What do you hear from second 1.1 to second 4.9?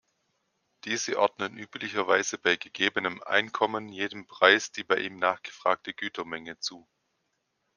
ordnen üblicherweise bei gegebenem Einkommen jedem Preis die